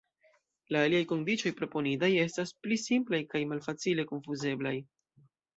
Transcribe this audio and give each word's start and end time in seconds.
La 0.75 0.79
aliaj 0.85 1.01
kondiĉoj 1.11 1.51
proponitaj 1.59 2.09
estas 2.23 2.55
pli 2.63 2.79
simplaj 2.87 3.21
kaj 3.35 3.45
malfacile 3.53 4.11
konfuzeblaj. 4.15 4.77